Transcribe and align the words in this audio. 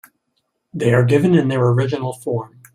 They 0.73 0.95
are 0.95 1.05
given 1.05 1.35
in 1.35 1.47
their 1.49 1.61
original 1.63 2.11
form. 2.13 2.59